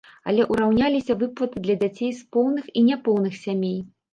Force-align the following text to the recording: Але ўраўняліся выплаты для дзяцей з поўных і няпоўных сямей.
Але 0.31 0.45
ўраўняліся 0.53 1.17
выплаты 1.19 1.63
для 1.67 1.75
дзяцей 1.83 2.11
з 2.23 2.35
поўных 2.37 2.73
і 2.81 2.87
няпоўных 2.89 3.41
сямей. 3.45 3.79